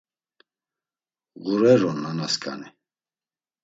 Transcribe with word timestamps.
Ğureron 1.43 1.97
nanasǩani. 2.03 2.69